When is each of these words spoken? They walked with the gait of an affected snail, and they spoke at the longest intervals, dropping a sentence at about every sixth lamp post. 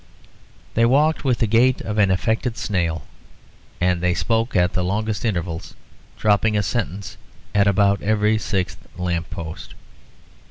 They 0.73 0.83
walked 0.83 1.23
with 1.23 1.37
the 1.37 1.45
gait 1.45 1.79
of 1.81 1.99
an 1.99 2.09
affected 2.09 2.57
snail, 2.57 3.03
and 3.79 4.01
they 4.01 4.15
spoke 4.15 4.55
at 4.55 4.73
the 4.73 4.83
longest 4.83 5.23
intervals, 5.23 5.75
dropping 6.17 6.57
a 6.57 6.63
sentence 6.63 7.17
at 7.53 7.67
about 7.67 8.01
every 8.01 8.39
sixth 8.39 8.79
lamp 8.97 9.29
post. 9.29 9.75